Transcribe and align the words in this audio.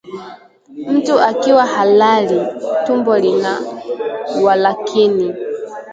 Mtu 0.87 1.19
akiwa 1.19 1.65
halali, 1.65 2.47
tumbo 2.85 3.17
lina 3.17 3.59
walakini 4.43 5.33